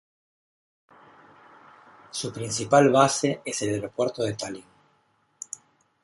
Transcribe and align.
Su 2.09 2.33
principal 2.33 2.89
base 2.89 3.43
es 3.45 3.61
el 3.61 3.75
Aeropuerto 3.75 4.23
de 4.23 4.33
Tallin. 4.33 4.65